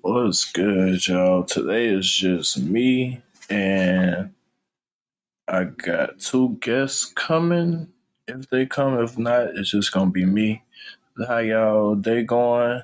What's 0.00 0.50
good, 0.52 1.06
y'all? 1.06 1.44
Today 1.44 1.86
is 1.86 2.10
just 2.10 2.58
me 2.58 3.22
and 3.48 4.32
I 5.48 5.64
got 5.64 6.18
two 6.18 6.56
guests 6.60 7.04
coming. 7.04 7.88
If 8.26 8.50
they 8.50 8.66
come, 8.66 8.98
if 8.98 9.16
not, 9.16 9.56
it's 9.56 9.70
just 9.70 9.92
gonna 9.92 10.10
be 10.10 10.24
me. 10.24 10.62
How 11.26 11.38
y'all 11.38 11.94
day 11.94 12.24
going? 12.24 12.82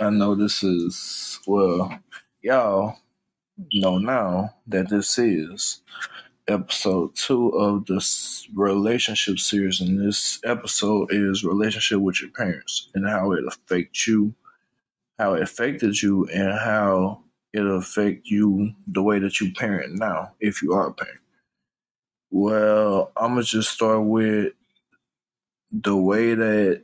I 0.00 0.10
know 0.10 0.34
this 0.34 0.62
is 0.62 1.38
well, 1.46 1.98
y'all 2.42 2.96
know 3.72 3.98
now 3.98 4.54
that 4.66 4.88
this 4.88 5.18
is 5.18 5.82
episode 6.48 7.14
two 7.14 7.48
of 7.50 7.86
this 7.86 8.48
relationship 8.54 9.38
series, 9.38 9.80
and 9.80 9.98
this 9.98 10.40
episode 10.44 11.08
is 11.12 11.44
relationship 11.44 12.00
with 12.00 12.20
your 12.20 12.30
parents 12.30 12.90
and 12.94 13.06
how 13.08 13.32
it 13.32 13.44
affects 13.46 14.06
you, 14.06 14.34
how 15.22 15.34
it 15.34 15.42
affected 15.42 16.02
you, 16.02 16.26
and 16.34 16.52
how 16.52 17.22
it'll 17.52 17.78
affect 17.78 18.26
you 18.26 18.72
the 18.88 19.02
way 19.02 19.20
that 19.20 19.40
you 19.40 19.52
parent 19.52 19.94
now, 19.94 20.32
if 20.40 20.60
you 20.60 20.72
are 20.72 20.88
a 20.88 20.92
parent. 20.92 21.20
Well, 22.32 23.12
I'm 23.16 23.34
gonna 23.34 23.44
just 23.44 23.70
start 23.70 24.04
with 24.04 24.52
the 25.70 25.96
way 25.96 26.34
that 26.34 26.82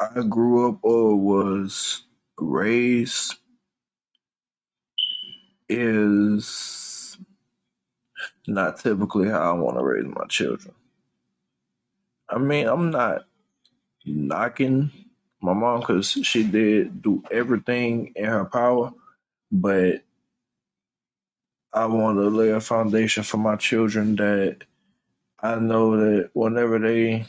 I 0.00 0.22
grew 0.22 0.70
up 0.70 0.78
or 0.82 1.14
was 1.14 2.04
raised 2.38 3.34
is 5.68 7.18
not 8.46 8.78
typically 8.80 9.28
how 9.28 9.40
I 9.40 9.52
want 9.52 9.76
to 9.76 9.84
raise 9.84 10.06
my 10.06 10.26
children. 10.26 10.74
I 12.30 12.38
mean, 12.38 12.66
I'm 12.66 12.90
not 12.90 13.26
knocking 14.06 14.90
my 15.42 15.52
mom 15.52 15.80
because 15.80 16.10
she 16.10 16.44
did 16.44 17.02
do 17.02 17.22
everything 17.30 18.12
in 18.16 18.24
her 18.26 18.44
power, 18.44 18.92
but 19.50 20.02
I 21.72 21.86
want 21.86 22.18
to 22.18 22.28
lay 22.28 22.50
a 22.50 22.60
foundation 22.60 23.22
for 23.22 23.38
my 23.38 23.56
children 23.56 24.16
that 24.16 24.58
I 25.40 25.56
know 25.56 25.96
that 25.96 26.30
whenever 26.34 26.78
they 26.78 27.26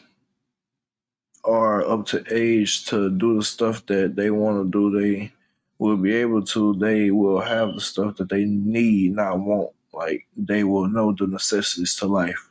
are 1.44 1.88
up 1.88 2.06
to 2.08 2.24
age 2.30 2.86
to 2.86 3.10
do 3.10 3.38
the 3.38 3.44
stuff 3.44 3.86
that 3.88 4.16
they 4.16 4.30
want 4.30 4.64
to 4.64 4.72
do, 4.72 5.02
they 5.02 5.32
will 5.80 5.98
be 5.98 6.14
able 6.14 6.44
to. 6.46 6.76
They 6.76 7.12
will 7.12 7.42
have 7.42 7.74
the 7.74 7.82
stuff 7.82 8.18
that 8.18 8.30
they 8.30 8.46
need, 8.46 9.16
not 9.16 9.40
want. 9.40 9.72
Like 9.94 10.28
they 10.38 10.64
will 10.64 10.88
know 10.88 11.14
the 11.14 11.28
necessities 11.28 11.96
to 11.98 12.08
life, 12.08 12.50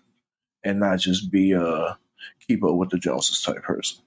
and 0.64 0.80
not 0.80 0.98
just 0.98 1.30
be 1.30 1.52
a 1.52 1.96
keep 2.46 2.64
up 2.64 2.74
with 2.74 2.90
the 2.90 2.98
Joneses 2.98 3.42
type 3.42 3.62
person. 3.62 3.98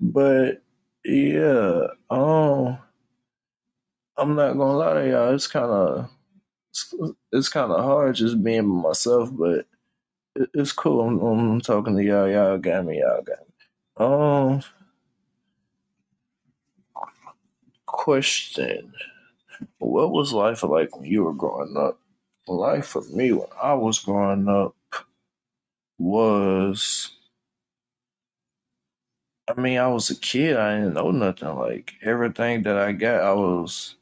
But 0.00 0.63
yeah, 1.04 1.88
um, 2.10 2.78
I'm 4.16 4.36
not 4.36 4.54
gonna 4.58 4.76
lie 4.78 4.94
to 4.94 5.10
y'all. 5.10 5.34
It's 5.34 5.48
kind 5.48 5.70
of 5.70 6.10
it's, 6.70 6.94
it's 7.32 7.48
kind 7.50 7.72
of 7.72 7.84
hard 7.84 8.16
just 8.16 8.42
being 8.44 8.66
myself, 8.68 9.30
but 9.32 9.66
it, 10.36 10.50
it's 10.54 10.72
cool. 10.72 11.02
I'm, 11.02 11.20
I'm 11.20 11.60
talking 11.62 11.96
to 11.96 12.04
y'all. 12.04 12.28
Y'all 12.30 12.58
got 12.58 12.86
me. 12.86 13.00
Y'all 13.00 13.22
got 13.22 13.40
me. 13.40 13.54
Um, 13.98 14.62
question: 17.86 18.92
What 19.78 20.12
was 20.12 20.32
life 20.32 20.64
like 20.64 20.96
when 20.96 21.06
you 21.10 21.24
were 21.24 21.34
growing 21.34 21.76
up? 21.78 22.00
Life 22.48 22.86
for 22.88 23.02
me 23.12 23.32
when 23.32 23.48
I 23.62 23.74
was 23.74 24.00
growing 24.00 24.48
up 24.48 24.76
was. 25.98 27.12
I 29.48 29.60
mean, 29.60 29.78
I 29.78 29.88
was 29.88 30.10
a 30.10 30.16
kid. 30.16 30.56
I 30.56 30.78
didn't 30.78 30.94
know 30.94 31.10
nothing. 31.10 31.48
Like 31.56 31.94
everything 32.02 32.62
that 32.62 32.78
I 32.78 32.92
got, 32.92 33.22
I 33.22 33.32
was 33.32 33.96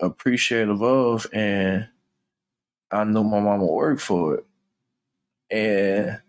appreciative 0.00 0.82
of, 0.82 1.26
and 1.32 1.88
I 2.92 3.04
knew 3.04 3.24
my 3.24 3.40
mama 3.40 3.66
worked 3.66 4.02
for 4.02 4.36
it. 4.36 4.46
And 5.50 6.20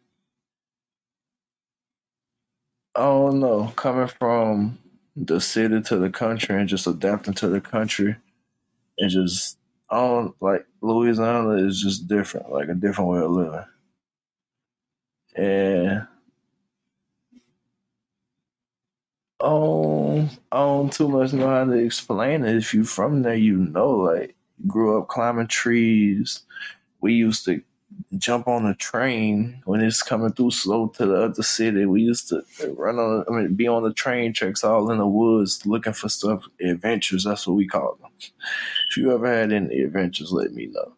I 2.96 3.02
don't 3.02 3.40
know, 3.40 3.72
coming 3.76 4.08
from 4.08 4.78
the 5.16 5.40
city 5.42 5.82
to 5.82 5.98
the 5.98 6.10
country 6.10 6.60
and 6.60 6.70
just 6.70 6.88
adapting 6.88 7.34
to 7.36 7.48
the 7.50 7.62
country 7.62 8.16
and 8.98 9.12
just 9.12 9.58
I 9.90 10.30
like 10.42 10.66
Louisiana 10.82 11.52
is 11.68 11.82
just 11.82 12.08
different, 12.08 12.52
like 12.52 12.70
a 12.70 12.76
different 12.76 13.12
way 13.12 13.20
of 13.20 13.32
living. 13.32 13.66
And 15.36 16.08
I 19.44 20.30
don't 20.52 20.94
too 20.94 21.08
much 21.08 21.34
know 21.34 21.48
how 21.48 21.66
to 21.66 21.74
explain 21.74 22.46
it. 22.46 22.56
If 22.56 22.74
you 22.74 22.84
from 22.84 23.24
there, 23.24 23.36
you 23.36 23.58
know, 23.58 23.92
like 23.92 24.36
grew 24.68 25.00
up 25.00 25.08
climbing 25.08 25.48
trees. 25.48 26.44
We 27.00 27.14
used 27.14 27.46
to 27.46 27.62
jump 28.18 28.48
on 28.48 28.66
a 28.66 28.76
train 28.76 29.62
when 29.66 29.82
it's 29.82 30.04
coming 30.04 30.32
through 30.32 30.52
slow 30.52 30.88
to 30.90 31.06
the 31.06 31.24
other 31.24 31.44
city. 31.44 31.86
We 31.86 32.02
used 32.02 32.30
to 32.30 32.44
run 32.78 33.00
on, 33.00 33.26
I 33.28 33.32
mean, 33.32 33.56
be 33.56 33.68
on 33.68 33.84
the 33.84 33.94
train 33.94 34.34
tracks 34.34 34.64
all 34.64 34.92
in 34.92 34.98
the 34.98 35.08
woods 35.08 35.66
looking 35.66 35.94
for 35.94 36.10
stuff, 36.10 36.46
adventures. 36.60 37.24
That's 37.24 37.48
what 37.48 37.56
we 37.56 37.68
call 37.68 37.98
them. 38.02 38.12
If 38.20 38.98
you 38.98 39.14
ever 39.14 39.28
had 39.28 39.52
any 39.52 39.82
adventures, 39.82 40.32
let 40.32 40.54
me 40.54 40.68
know. 40.68 40.94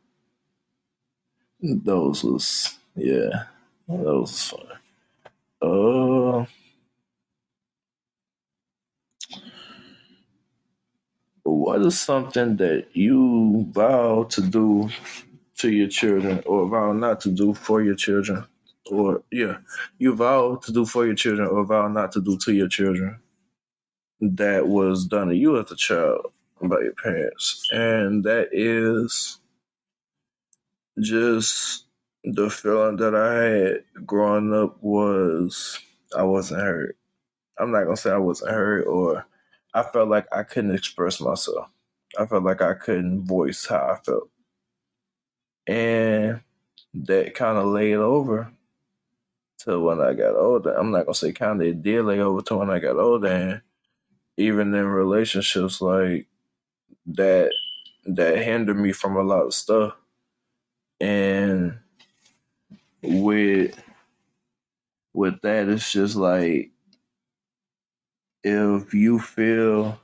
Those 1.62 2.24
was, 2.24 2.78
yeah, 2.96 3.46
those 3.88 4.32
was 4.32 4.44
fun. 4.44 4.68
Uh, 5.62 6.46
what 11.44 11.82
is 11.82 12.00
something 12.00 12.58
that 12.58 12.88
you 12.94 13.66
vow 13.72 14.24
to 14.24 14.42
do 14.42 14.90
to 15.58 15.72
your 15.72 15.88
children 15.88 16.42
or 16.46 16.68
vow 16.68 16.94
not 16.94 17.22
to 17.22 17.30
do 17.32 17.54
for 17.54 17.82
your 17.82 17.96
children? 17.96 18.46
Or, 18.92 19.24
yeah, 19.32 19.58
you 19.98 20.16
vow 20.16 20.56
to 20.58 20.72
do 20.72 20.86
for 20.86 21.06
your 21.06 21.16
children 21.16 21.48
or 21.48 21.64
vow 21.66 21.88
not 21.88 22.12
to 22.14 22.22
do 22.22 22.38
to 22.40 22.54
your 22.54 22.68
children 22.68 23.20
that 24.22 24.68
was 24.68 25.06
done 25.06 25.30
to 25.30 25.36
you 25.36 25.60
as 25.60 25.72
a 25.72 25.76
child 25.76 26.32
by 26.62 26.80
your 26.82 26.94
parents. 26.94 27.68
And 27.72 28.24
that 28.24 28.50
is 28.52 29.40
just 31.00 31.86
the 32.24 32.50
feeling 32.50 32.98
that 32.98 33.16
I 33.16 33.44
had 33.44 34.06
growing 34.06 34.54
up 34.54 34.78
was 34.82 35.80
I 36.16 36.24
wasn't 36.24 36.62
hurt. 36.62 36.98
I'm 37.60 37.72
not 37.72 37.84
gonna 37.84 37.98
say 37.98 38.12
I 38.12 38.18
wasn't 38.18 38.52
hurt 38.52 38.86
or 38.88 39.26
I 39.74 39.84
felt 39.84 40.10
like 40.10 40.28
I 40.32 40.44
couldn't 40.44 40.76
express 40.76 41.20
myself. 41.20 41.68
I 42.18 42.26
felt 42.26 42.44
like 42.44 42.62
I 42.62 42.74
couldn't 42.76 43.26
voice 43.26 43.66
how 43.66 43.78
I 43.78 43.98
felt. 44.04 44.30
And 45.68 46.42
that 46.94 47.34
kind 47.34 47.58
of 47.58 47.66
laid 47.68 47.96
over 47.96 48.52
to 49.60 49.80
when 49.80 50.02
I 50.02 50.14
got 50.14 50.36
older. 50.36 50.74
I'm 50.74 50.92
not 50.92 51.06
gonna 51.06 51.16
say 51.16 51.32
kind 51.32 51.62
of, 51.62 51.68
it 51.68 51.82
did 51.82 52.04
lay 52.04 52.20
over 52.20 52.42
to 52.44 52.58
when 52.58 52.70
I 52.70 52.80
got 52.80 52.98
older. 52.98 53.28
And 53.28 53.62
even 54.38 54.74
in 54.74 54.86
relationships 54.86 55.82
like 55.82 56.28
that, 57.08 57.52
that 58.06 58.40
hindered 58.40 58.78
me 58.78 58.92
from 58.92 59.16
a 59.18 59.24
lot 59.24 59.46
of 59.46 59.54
stuff. 59.54 59.94
And 61.00 61.80
with 63.02 63.80
with 65.14 65.42
that, 65.42 65.70
it's 65.70 65.92
just 65.92 66.16
like 66.16 66.73
if 68.44 68.94
you 68.94 69.20
feel 69.20 70.00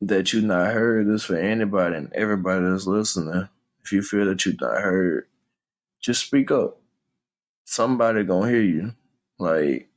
that 0.00 0.32
you're 0.32 0.42
not 0.42 0.72
heard, 0.72 1.06
this 1.08 1.24
for 1.24 1.36
anybody 1.36 1.96
and 1.96 2.12
everybody 2.12 2.64
that's 2.64 2.86
listening. 2.86 3.48
If 3.84 3.92
you 3.92 4.02
feel 4.02 4.26
that 4.26 4.44
you're 4.46 4.54
not 4.60 4.80
heard, 4.82 5.26
just 6.00 6.26
speak 6.26 6.50
up. 6.50 6.78
Somebody 7.64 8.24
gonna 8.24 8.50
hear 8.50 8.62
you. 8.62 8.94
Like, 9.38 9.88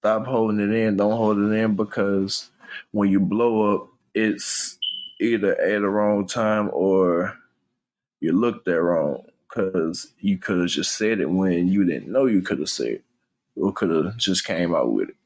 stop 0.00 0.26
holding 0.26 0.60
it 0.60 0.74
in. 0.74 0.96
Don't 0.96 1.16
hold 1.16 1.38
it 1.38 1.52
in 1.52 1.76
because 1.76 2.50
when 2.92 3.10
you 3.10 3.20
blow 3.20 3.74
up, 3.74 3.88
it's 4.14 4.78
either 5.20 5.58
at 5.60 5.80
the 5.80 5.88
wrong 5.88 6.26
time 6.26 6.70
or 6.72 7.36
you 8.20 8.32
looked 8.32 8.68
at 8.68 8.82
wrong 8.82 9.24
because 9.48 10.12
you 10.20 10.38
could 10.38 10.60
have 10.60 10.68
just 10.68 10.96
said 10.96 11.20
it 11.20 11.30
when 11.30 11.68
you 11.68 11.84
didn't 11.84 12.10
know 12.10 12.26
you 12.26 12.42
could 12.42 12.58
have 12.58 12.68
said 12.68 12.86
it 12.88 13.04
or 13.56 13.72
could 13.72 13.90
have 13.90 14.16
just 14.16 14.44
came 14.44 14.74
out 14.74 14.92
with 14.92 15.10
it. 15.10 15.16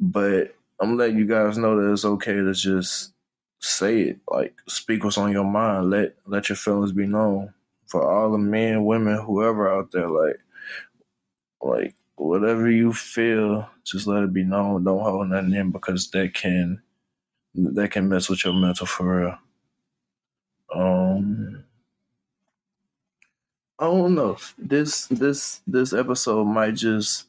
But 0.00 0.56
I'm 0.80 0.96
letting 0.96 1.18
you 1.18 1.26
guys 1.26 1.58
know 1.58 1.76
that 1.76 1.92
it's 1.92 2.06
okay 2.06 2.34
to 2.34 2.54
just 2.54 3.12
say 3.60 4.00
it. 4.02 4.20
Like 4.28 4.56
speak 4.66 5.04
what's 5.04 5.18
on 5.18 5.30
your 5.32 5.44
mind. 5.44 5.90
Let 5.90 6.16
let 6.26 6.48
your 6.48 6.56
feelings 6.56 6.92
be 6.92 7.06
known. 7.06 7.52
For 7.86 8.10
all 8.10 8.32
the 8.32 8.38
men, 8.38 8.84
women, 8.84 9.18
whoever 9.18 9.70
out 9.70 9.92
there, 9.92 10.08
like 10.08 10.38
like 11.60 11.94
whatever 12.16 12.70
you 12.70 12.92
feel, 12.92 13.68
just 13.84 14.06
let 14.06 14.22
it 14.22 14.32
be 14.32 14.44
known. 14.44 14.84
Don't 14.84 15.00
hold 15.00 15.28
nothing 15.28 15.52
in 15.52 15.70
because 15.70 16.10
that 16.10 16.32
can 16.34 16.80
that 17.54 17.90
can 17.90 18.08
mess 18.08 18.30
with 18.30 18.44
your 18.44 18.54
mental 18.54 18.86
for 18.86 19.20
real. 19.20 19.38
Um 20.74 21.64
I 23.78 23.84
don't 23.84 24.14
know. 24.14 24.38
This 24.58 25.06
this 25.06 25.60
this 25.66 25.92
episode 25.92 26.44
might 26.44 26.74
just 26.76 27.26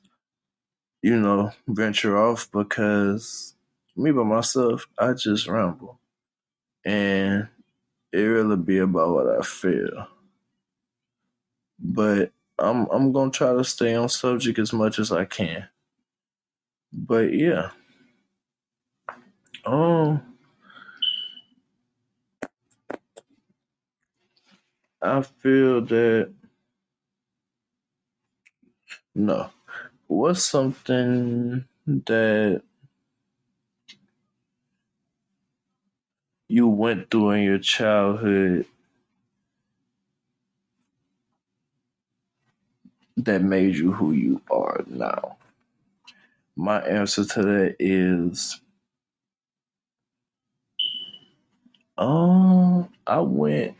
you 1.02 1.18
know 1.20 1.52
venture 1.68 2.18
off 2.18 2.50
because 2.52 3.56
me 3.96 4.12
by 4.12 4.24
myself, 4.24 4.88
I 4.98 5.14
just 5.14 5.48
ramble. 5.48 6.00
And 6.86 7.48
it 8.14 8.20
really 8.22 8.58
be 8.58 8.80
about 8.80 9.14
what 9.14 9.30
I 9.30 9.42
feel. 9.44 10.08
But 11.80 12.32
I'm 12.58 12.88
I'm 12.92 13.12
gonna 13.12 13.32
try 13.32 13.54
to 13.54 13.64
stay 13.64 13.96
on 13.96 14.10
subject 14.10 14.60
as 14.60 14.72
much 14.74 15.00
as 15.00 15.12
I 15.12 15.26
can. 15.26 15.68
But 16.94 17.34
yeah. 17.34 17.72
Um 19.66 20.22
I 25.02 25.22
feel 25.22 25.82
that 25.82 26.34
no. 29.16 29.50
What's 30.12 30.44
something 30.44 31.66
that 31.88 32.64
you 36.50 36.68
went 36.68 37.12
through 37.12 37.32
in 37.32 37.44
your 37.44 37.60
childhood 37.60 38.66
that 43.18 43.42
made 43.44 43.76
you 43.76 43.92
who 43.94 44.14
you 44.14 44.42
are 44.52 44.84
now? 44.88 45.38
My 46.56 46.82
answer 46.82 47.26
to 47.26 47.44
that 47.44 47.76
is 47.80 48.62
um 51.98 52.90
I 53.08 53.20
went 53.22 53.76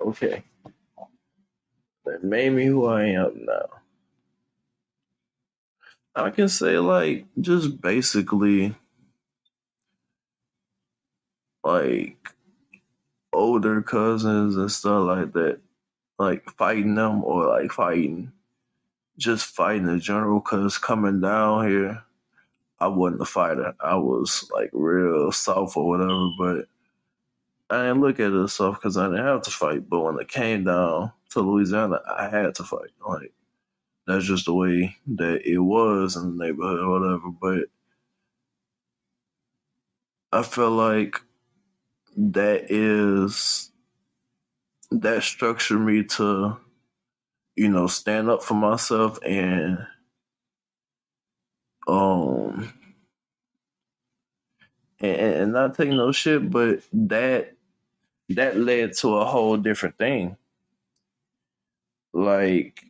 okay. 0.00 0.44
That 2.06 2.24
made 2.24 2.52
me 2.52 2.66
who 2.66 2.86
I 2.86 3.04
am 3.06 3.46
now. 3.46 3.83
I 6.16 6.30
can 6.30 6.48
say 6.48 6.78
like 6.78 7.26
just 7.40 7.80
basically 7.80 8.74
like 11.64 12.16
older 13.32 13.82
cousins 13.82 14.56
and 14.56 14.70
stuff 14.70 15.06
like 15.06 15.32
that. 15.32 15.60
Like 16.18 16.48
fighting 16.50 16.94
them 16.94 17.24
or 17.24 17.48
like 17.48 17.72
fighting 17.72 18.32
just 19.18 19.46
fighting 19.46 19.88
in 19.88 20.00
general 20.00 20.40
cause 20.40 20.78
coming 20.78 21.20
down 21.20 21.68
here 21.68 22.04
I 22.80 22.88
wasn't 22.88 23.22
a 23.22 23.24
fighter. 23.24 23.74
I 23.80 23.96
was 23.96 24.48
like 24.52 24.70
real 24.72 25.32
soft 25.32 25.76
or 25.76 25.88
whatever, 25.88 26.28
but 26.38 26.66
I 27.70 27.86
didn't 27.86 28.02
look 28.02 28.20
at 28.20 28.32
it 28.32 28.48
soft 28.48 28.82
because 28.82 28.96
I 28.98 29.06
didn't 29.06 29.24
have 29.24 29.42
to 29.42 29.50
fight. 29.50 29.88
But 29.88 30.00
when 30.00 30.18
it 30.20 30.28
came 30.28 30.64
down 30.64 31.12
to 31.30 31.40
Louisiana, 31.40 32.00
I 32.06 32.28
had 32.28 32.54
to 32.56 32.64
fight. 32.64 32.90
Like 33.06 33.32
that's 34.06 34.26
just 34.26 34.46
the 34.46 34.54
way 34.54 34.96
that 35.06 35.46
it 35.46 35.58
was 35.58 36.16
in 36.16 36.36
the 36.36 36.44
neighborhood 36.44 36.80
or 36.80 36.90
whatever. 36.90 37.30
But 37.30 37.68
I 40.32 40.42
feel 40.42 40.70
like 40.70 41.16
that 42.16 42.70
is 42.70 43.70
that 44.90 45.22
structured 45.22 45.80
me 45.80 46.04
to, 46.04 46.56
you 47.56 47.68
know, 47.68 47.86
stand 47.86 48.30
up 48.30 48.42
for 48.42 48.54
myself 48.54 49.18
and 49.24 49.78
um 51.88 52.72
and, 55.00 55.20
and 55.20 55.52
not 55.52 55.76
take 55.76 55.90
no 55.90 56.12
shit, 56.12 56.50
but 56.50 56.82
that 56.92 57.56
that 58.30 58.56
led 58.56 58.94
to 58.94 59.16
a 59.16 59.24
whole 59.24 59.56
different 59.56 59.98
thing. 59.98 60.36
Like, 62.12 62.84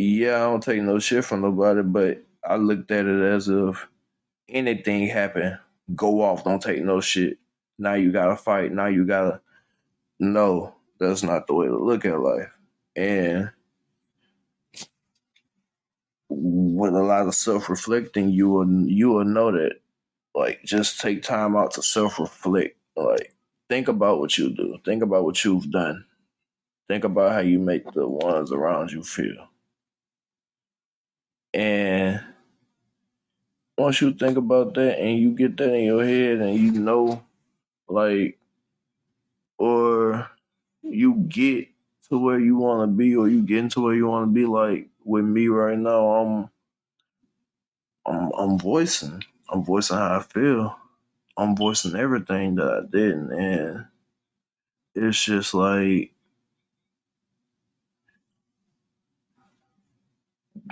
yeah, 0.00 0.36
I 0.36 0.50
don't 0.50 0.62
take 0.62 0.82
no 0.82 0.98
shit 0.98 1.24
from 1.24 1.42
nobody, 1.42 1.82
but 1.82 2.24
I 2.44 2.56
looked 2.56 2.90
at 2.90 3.06
it 3.06 3.22
as 3.22 3.48
if 3.48 3.86
anything 4.48 5.08
happen, 5.08 5.58
go 5.94 6.22
off, 6.22 6.44
don't 6.44 6.62
take 6.62 6.82
no 6.82 7.00
shit. 7.00 7.38
Now 7.78 7.94
you 7.94 8.12
gotta 8.12 8.36
fight. 8.36 8.72
Now 8.72 8.86
you 8.86 9.06
gotta. 9.06 9.40
No, 10.20 10.74
that's 10.98 11.22
not 11.22 11.46
the 11.46 11.54
way 11.54 11.66
to 11.66 11.78
look 11.78 12.04
at 12.04 12.20
life. 12.20 12.50
And 12.96 13.50
with 16.30 16.94
a 16.94 17.02
lot 17.02 17.26
of 17.28 17.34
self 17.34 17.68
reflecting, 17.70 18.30
you 18.30 18.50
will 18.50 18.70
you 18.88 19.10
will 19.10 19.26
know 19.26 19.52
that. 19.52 19.80
Like, 20.34 20.62
just 20.64 21.00
take 21.00 21.22
time 21.22 21.56
out 21.56 21.72
to 21.72 21.82
self 21.82 22.20
reflect. 22.20 22.76
Like, 22.96 23.34
think 23.68 23.88
about 23.88 24.20
what 24.20 24.38
you 24.38 24.50
do. 24.54 24.78
Think 24.84 25.02
about 25.02 25.24
what 25.24 25.44
you've 25.44 25.70
done. 25.70 26.06
Think 26.88 27.04
about 27.04 27.32
how 27.32 27.40
you 27.40 27.60
make 27.60 27.92
the 27.92 28.08
ones 28.08 28.52
around 28.52 28.92
you 28.92 29.04
feel. 29.04 29.49
And 31.52 32.22
once 33.76 34.00
you 34.00 34.12
think 34.12 34.36
about 34.36 34.74
that 34.74 34.98
and 34.98 35.18
you 35.18 35.32
get 35.32 35.56
that 35.56 35.74
in 35.74 35.84
your 35.84 36.04
head 36.04 36.38
and 36.38 36.56
you 36.58 36.72
know, 36.72 37.24
like, 37.88 38.38
or 39.58 40.30
you 40.82 41.14
get 41.28 41.68
to 42.08 42.18
where 42.18 42.38
you 42.38 42.56
want 42.56 42.88
to 42.90 42.96
be 42.96 43.16
or 43.16 43.28
you 43.28 43.42
get 43.42 43.58
into 43.58 43.80
where 43.82 43.94
you 43.94 44.06
want 44.06 44.28
to 44.28 44.32
be, 44.32 44.46
like 44.46 44.88
with 45.04 45.24
me 45.24 45.48
right 45.48 45.78
now, 45.78 46.10
I'm, 46.10 46.50
I'm, 48.06 48.32
I'm 48.38 48.58
voicing, 48.58 49.22
I'm 49.48 49.64
voicing 49.64 49.96
how 49.96 50.18
I 50.18 50.22
feel. 50.22 50.76
I'm 51.36 51.56
voicing 51.56 51.96
everything 51.96 52.56
that 52.56 52.68
I 52.68 52.80
didn't. 52.90 53.32
and 53.32 53.86
it's 54.94 55.24
just 55.24 55.54
like, 55.54 56.12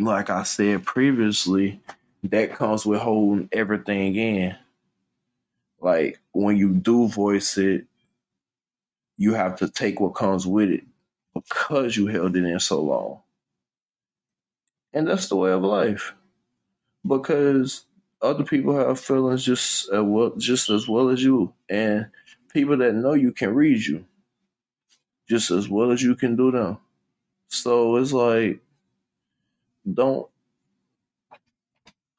like 0.00 0.31
I 0.31 0.43
said 0.43 0.85
previously, 0.85 1.81
that 2.25 2.55
comes 2.55 2.85
with 2.85 3.00
holding 3.00 3.49
everything 3.53 4.17
in. 4.17 4.56
Like 5.81 6.19
when 6.33 6.56
you 6.56 6.75
do 6.75 7.09
voice 7.09 7.56
it, 7.59 7.87
you 9.17 9.35
have 9.35 9.56
to 9.56 9.69
take 9.69 10.00
what 10.00 10.15
comes 10.15 10.47
with 10.47 10.71
it 10.71 10.85
because 11.35 11.97
you 11.97 12.06
held 12.06 12.37
it 12.37 12.45
in 12.45 12.61
so 12.61 12.81
long. 12.81 13.21
And 14.93 15.06
that's 15.06 15.29
the 15.29 15.37
way 15.37 15.53
of 15.53 15.62
life. 15.62 16.15
Because 17.06 17.85
other 18.21 18.45
people 18.45 18.77
have 18.77 18.99
feelings 18.99 19.45
just 19.45 19.89
as 19.91 20.03
well, 20.03 20.33
just 20.37 20.71
as 20.71 20.89
well 20.89 21.09
as 21.11 21.23
you, 21.23 21.53
and 21.69 22.06
people 22.53 22.77
that 22.79 22.95
know 22.95 23.15
you 23.15 23.33
can 23.33 23.55
read 23.55 23.85
you 23.85 24.05
just 25.29 25.50
as 25.50 25.69
well 25.69 25.91
as 25.91 26.03
you 26.03 26.17
can 26.17 26.37
do 26.37 26.50
them. 26.50 26.79
So 27.49 27.97
it's 27.97 28.12
like, 28.12 28.61
don't. 29.94 30.29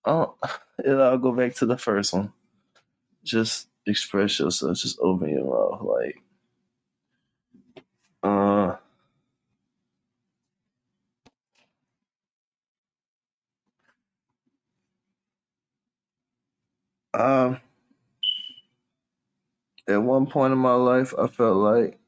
I'll, 0.06 0.38
I'll 0.88 1.18
go 1.20 1.34
back 1.34 1.56
to 1.56 1.66
the 1.66 1.78
first 1.78 2.14
one. 2.14 2.34
Just 3.24 3.68
express 3.88 4.40
yourself. 4.40 4.78
Just 4.78 5.00
open 5.02 5.30
your 5.30 5.46
mouth. 5.46 5.82
Like, 5.84 6.22
uh, 8.24 8.76
um, 17.14 17.60
at 19.88 20.04
one 20.04 20.28
point 20.28 20.54
in 20.54 20.60
my 20.60 20.76
life, 20.76 21.14
I 21.20 21.28
felt 21.28 21.58
like 21.58 22.00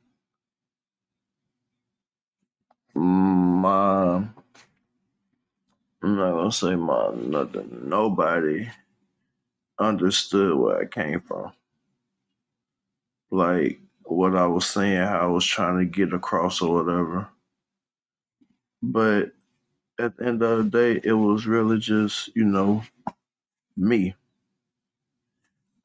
my, 2.96 4.26
I'm 6.04 6.16
not 6.18 6.32
gonna 6.34 6.52
say 6.52 6.76
my 6.76 7.12
nothing, 7.16 7.82
nobody 7.90 8.70
understood 9.80 10.58
where 10.58 10.82
I 10.82 10.86
came 10.86 11.22
from. 11.22 11.54
Like 13.32 13.80
what 14.04 14.36
I 14.36 14.48
was 14.48 14.68
saying, 14.68 14.98
how 14.98 15.24
I 15.24 15.28
was 15.28 15.46
trying 15.46 15.80
to 15.80 15.86
get 15.86 16.14
across 16.14 16.62
or 16.62 16.84
whatever. 16.84 17.30
But 18.84 19.32
at 20.00 20.18
the 20.18 20.26
end 20.26 20.42
of 20.44 20.58
the 20.58 20.70
day, 20.96 21.02
it 21.04 21.14
was 21.14 21.48
really 21.48 21.80
just, 21.80 22.36
you 22.36 22.46
know, 22.46 22.84
me. 23.78 24.16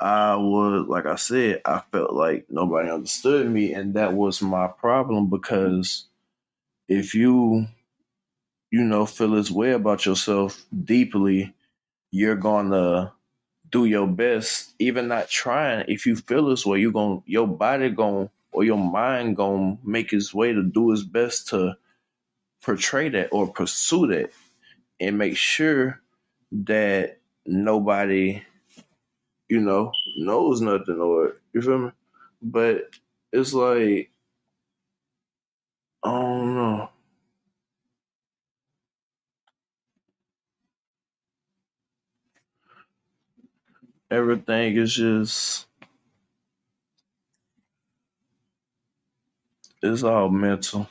I 0.01 0.37
was, 0.37 0.87
like 0.89 1.07
I 1.07 1.17
said, 1.17 1.63
I 1.65 1.83
felt 1.93 2.13
like 2.13 2.47
nobody 2.51 2.91
understood 2.91 3.51
me, 3.51 3.75
and 3.75 3.95
that 3.95 4.13
was 4.15 4.43
my 4.43 4.69
problem 4.69 5.31
because 5.31 6.07
if 6.89 7.15
you, 7.15 7.67
you 8.71 8.83
know, 8.85 9.07
feel 9.07 9.31
this 9.33 9.51
way 9.51 9.73
about 9.73 10.07
yourself 10.07 10.65
deeply, 10.85 11.55
you're 12.11 12.37
gonna 12.37 13.13
do 13.71 13.85
your 13.87 14.07
best, 14.07 14.75
even 14.79 15.09
not 15.09 15.29
trying. 15.29 15.85
If 15.89 16.07
you 16.07 16.17
feel 16.17 16.49
this 16.49 16.67
way, 16.67 16.81
you're 16.81 16.93
gonna, 16.93 17.21
your 17.27 17.49
body 17.49 17.91
gonna, 17.91 18.31
or 18.53 18.65
your 18.65 18.79
mind 18.79 19.37
gonna 19.37 19.79
make 19.85 20.13
its 20.13 20.35
way 20.35 20.53
to 20.53 20.63
do 20.63 20.93
its 20.93 21.03
best 21.03 21.49
to 21.49 21.77
portray 22.63 23.09
that 23.11 23.29
or 23.33 23.53
pursue 23.53 24.09
that 24.09 24.33
and 25.01 25.19
make 25.19 25.37
sure 25.37 26.01
that 26.53 27.19
nobody 27.47 28.43
you 29.49 29.61
know, 29.61 29.93
knows 30.19 30.61
nothing 30.61 31.01
or 31.01 31.37
you 31.53 31.63
feel 31.63 31.79
me? 31.79 31.91
But 32.43 32.91
it's 33.33 33.55
like 33.55 34.11
I 36.05 36.11
don't 36.11 36.55
know. 36.55 36.91
Everything 44.11 44.77
is 44.77 44.95
just 44.95 45.67
it's 49.83 50.03
all 50.03 50.29
mental. 50.29 50.89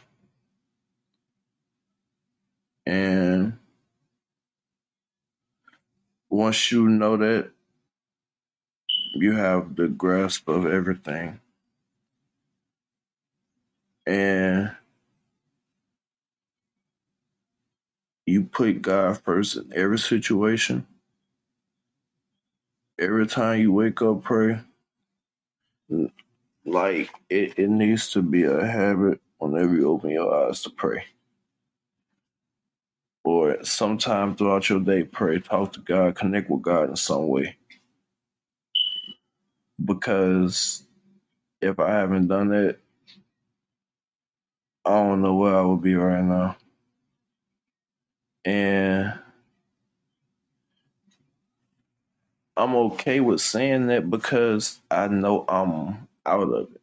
And 2.85 3.57
once 6.29 6.71
you 6.71 6.87
know 6.87 7.17
that, 7.17 7.51
you 9.15 9.33
have 9.33 9.75
the 9.75 9.87
grasp 9.87 10.47
of 10.49 10.65
everything. 10.65 11.39
And 14.05 14.71
you 18.25 18.43
put 18.43 18.81
God 18.81 19.19
first 19.19 19.57
in 19.57 19.71
every 19.75 19.99
situation. 19.99 20.85
Every 22.99 23.27
time 23.27 23.59
you 23.59 23.73
wake 23.73 24.01
up, 24.01 24.23
pray. 24.23 24.59
Like 26.65 27.11
it, 27.29 27.59
it 27.59 27.69
needs 27.69 28.11
to 28.11 28.21
be 28.21 28.43
a 28.43 28.65
habit 28.65 29.21
whenever 29.39 29.75
you 29.75 29.89
open 29.91 30.11
your 30.11 30.33
eyes 30.47 30.61
to 30.63 30.69
pray. 30.71 31.05
Or 33.23 33.63
sometime 33.63 34.35
throughout 34.35 34.69
your 34.69 34.81
day, 34.81 35.03
pray, 35.03 35.39
talk 35.39 35.73
to 35.73 35.81
God, 35.81 36.15
connect 36.15 36.49
with 36.49 36.63
God 36.63 36.89
in 36.89 36.95
some 36.95 37.27
way. 37.27 37.57
Because 39.83 40.83
if 41.61 41.79
I 41.79 41.91
haven't 41.91 42.27
done 42.27 42.53
it, 42.53 42.79
I 44.85 44.91
don't 44.91 45.21
know 45.21 45.35
where 45.35 45.55
I 45.57 45.61
would 45.61 45.81
be 45.81 45.95
right 45.95 46.23
now. 46.23 46.57
And 48.45 49.13
I'm 52.57 52.75
okay 52.75 53.19
with 53.19 53.41
saying 53.41 53.87
that 53.87 54.09
because 54.09 54.79
I 54.89 55.07
know 55.07 55.45
I'm 55.49 56.07
out 56.25 56.49
of 56.53 56.71
it. 56.73 56.81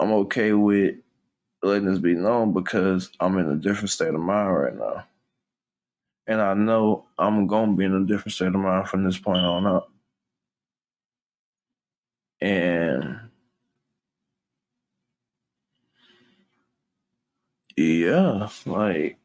I'm 0.00 0.12
okay 0.12 0.52
with 0.52 0.96
letting 1.62 1.86
this 1.86 1.98
be 1.98 2.14
known 2.14 2.52
because 2.52 3.10
I'm 3.20 3.36
in 3.38 3.50
a 3.50 3.56
different 3.56 3.90
state 3.90 4.14
of 4.14 4.20
mind 4.20 4.54
right 4.56 4.76
now. 4.76 5.04
And 6.26 6.40
I 6.40 6.54
know 6.54 7.06
I'm 7.18 7.46
going 7.46 7.70
to 7.70 7.76
be 7.76 7.84
in 7.84 7.94
a 7.94 8.06
different 8.06 8.34
state 8.34 8.48
of 8.48 8.54
mind 8.54 8.88
from 8.88 9.04
this 9.04 9.18
point 9.18 9.38
on 9.38 9.66
up. 9.66 9.90
And 12.40 13.18
yeah, 17.76 18.48
like 18.66 19.18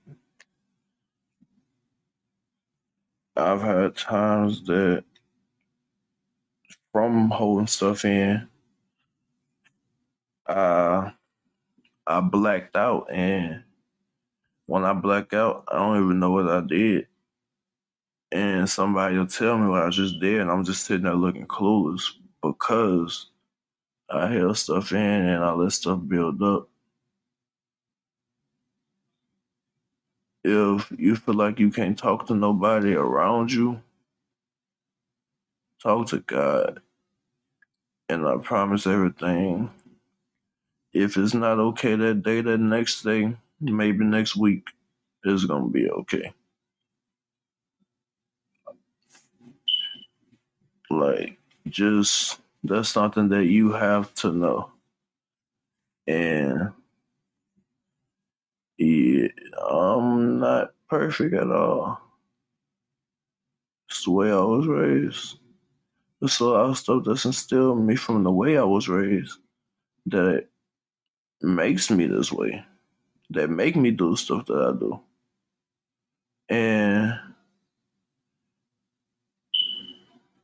I've 3.35 3.61
had 3.61 3.95
times 3.97 4.63
that 4.65 5.05
from 6.91 7.31
holding 7.31 7.67
stuff 7.67 8.05
in, 8.05 8.47
uh, 10.47 11.11
I 12.07 12.21
blacked 12.21 12.75
out, 12.75 13.11
and 13.11 13.63
when 14.67 14.83
I 14.85 14.93
black 14.93 15.33
out, 15.33 15.65
I 15.69 15.77
don't 15.77 16.03
even 16.03 16.19
know 16.19 16.31
what 16.31 16.49
I 16.49 16.61
did. 16.61 17.07
And 18.31 18.69
somebody 18.69 19.17
will 19.17 19.27
tell 19.27 19.57
me 19.57 19.67
what 19.67 19.83
I 19.83 19.89
just 19.89 20.19
did, 20.19 20.41
and 20.41 20.51
I'm 20.51 20.63
just 20.65 20.85
sitting 20.85 21.05
there 21.05 21.15
looking 21.15 21.47
clueless 21.47 22.03
because 22.41 23.27
I 24.09 24.27
held 24.27 24.57
stuff 24.57 24.91
in 24.93 24.99
and 24.99 25.43
I 25.43 25.53
let 25.53 25.73
stuff 25.73 25.99
build 26.07 26.41
up. 26.43 26.69
If 30.43 30.91
you 30.97 31.15
feel 31.17 31.35
like 31.35 31.59
you 31.59 31.71
can't 31.71 31.97
talk 31.97 32.27
to 32.27 32.35
nobody 32.35 32.95
around 32.95 33.53
you, 33.53 33.81
talk 35.81 36.07
to 36.09 36.19
God. 36.19 36.81
And 38.09 38.27
I 38.27 38.38
promise 38.38 38.88
everything. 38.88 39.71
If 40.93 41.17
it's 41.17 41.33
not 41.35 41.59
okay 41.59 41.95
that 41.95 42.23
day, 42.23 42.41
that 42.41 42.59
next 42.59 43.03
day, 43.03 43.35
maybe 43.62 44.05
next 44.05 44.35
week, 44.35 44.67
it's 45.23 45.45
going 45.45 45.63
to 45.65 45.69
be 45.69 45.89
okay. 45.89 46.33
Like, 50.89 51.38
just 51.69 52.39
that's 52.63 52.89
something 52.89 53.29
that 53.29 53.45
you 53.45 53.73
have 53.73 54.13
to 54.15 54.31
know. 54.33 54.71
And 56.07 56.71
yeah, 58.77 59.27
not 59.53 60.12
perfect 61.03 61.33
at 61.33 61.51
all. 61.51 62.00
It's 63.89 64.05
the 64.05 64.12
way 64.12 64.31
I 64.31 64.39
was 64.39 64.67
raised. 64.67 65.38
There's 66.19 66.39
a 66.39 66.45
lot 66.45 66.69
of 66.69 66.77
stuff 66.77 67.03
that's 67.05 67.25
instilled 67.25 67.79
in 67.79 67.86
me 67.86 67.95
from 67.95 68.24
the 68.24 68.31
way 68.31 68.57
I 68.57 68.63
was 68.63 68.88
raised 68.88 69.39
that 70.07 70.48
makes 71.41 71.91
me 71.91 72.07
this 72.07 72.31
way. 72.31 72.65
That 73.31 73.50
make 73.50 73.75
me 73.75 73.91
do 73.91 74.15
stuff 74.15 74.45
that 74.48 74.55
I 74.75 74.79
do. 74.79 75.01
And 76.50 77.19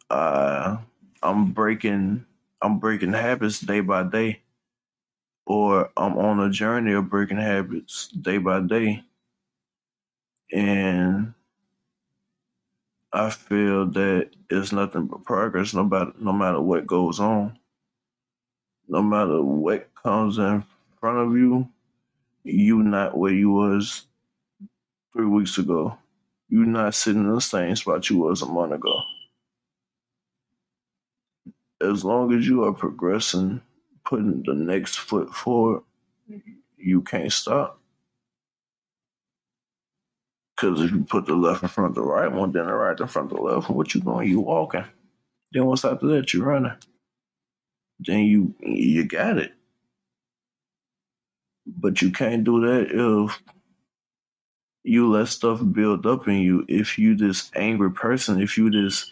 uh, 0.10 0.78
I'm 1.24 1.51
breaking 1.54 2.25
I'm 2.62 2.80
breaking 2.80 3.13
habits 3.13 3.62
day 3.62 3.80
by 3.80 4.04
day. 4.04 4.42
Or 5.46 5.89
I'm 5.98 6.18
on 6.18 6.39
a 6.39 6.50
journey 6.51 6.94
of 6.94 7.10
breaking 7.10 7.38
habits 7.38 8.10
day 8.10 8.38
by 8.38 8.62
day. 8.62 9.04
And 10.51 11.34
I 13.13 13.29
feel 13.29 13.88
that 13.88 14.29
it's 14.50 14.72
nothing 14.72 15.08
but 15.08 15.24
progress 15.24 15.74
no 15.74 15.84
matter 15.84 16.12
no 16.20 16.32
matter 16.34 16.62
what 16.62 16.88
goes 16.88 17.20
on. 17.20 17.58
No 18.88 19.01
matter 19.03 19.41
what 19.44 19.94
comes 19.96 20.38
in 20.39 20.63
front 21.00 21.18
of 21.20 21.38
you, 21.38 21.68
you 22.44 22.82
not 22.84 23.18
where 23.18 23.34
you 23.34 23.51
was 23.51 24.08
three 25.13 25.25
weeks 25.25 25.58
ago. 25.58 25.98
You're 26.50 26.65
not 26.65 26.96
sitting 26.96 27.24
in 27.24 27.34
the 27.34 27.41
same 27.41 27.75
spot 27.75 28.10
you 28.10 28.18
was 28.18 28.41
a 28.41 28.48
month 28.48 28.74
ago. 28.74 29.01
As 31.82 32.03
long 32.03 32.34
as 32.34 32.48
you 32.48 32.63
are 32.63 32.74
progressing, 32.74 33.62
putting 34.06 34.44
the 34.46 34.53
next 34.56 34.98
foot 34.98 35.34
forward, 35.34 35.84
you 36.77 37.01
can't 37.01 37.32
stop. 37.32 37.78
Because 40.60 40.82
if 40.82 40.92
you 40.92 41.06
put 41.06 41.25
the 41.25 41.36
left 41.36 41.63
in 41.63 41.70
front 41.70 41.92
of 41.92 41.96
the 41.96 42.01
right 42.01 42.32
one, 42.32 42.51
then 42.51 42.66
the 42.66 42.74
right 42.74 43.00
in 43.00 43.08
front 43.08 43.32
of 43.32 43.38
the 43.38 43.44
left, 43.44 43.70
what 43.70 43.96
you 43.96 44.01
doing? 44.01 44.28
You 44.28 44.42
walking. 44.42 44.84
Then 45.54 45.66
what's 45.66 45.86
after 45.86 46.08
that? 46.08 46.34
You 46.34 46.44
running. 46.44 46.74
Then 48.00 48.20
you 48.22 48.54
you 48.62 49.06
got 49.06 49.38
it. 49.38 49.54
But 51.66 52.01
you 52.01 52.12
can't 52.12 52.44
do 52.44 52.62
that 52.62 52.89
if 52.92 53.42
you 54.84 55.10
let 55.10 55.28
stuff 55.30 55.62
build 55.72 56.06
up 56.06 56.28
in 56.28 56.39
you. 56.39 56.66
If 56.68 57.00
you 57.00 57.16
this 57.16 57.51
angry 57.56 57.92
person, 57.92 58.42
if 58.42 58.58
you 58.58 58.70
this 58.70 59.10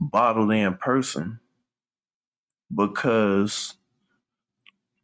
bottled 0.00 0.52
in 0.52 0.74
person, 0.74 1.38
because 2.74 3.74